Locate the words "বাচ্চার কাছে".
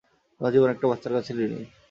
0.91-1.31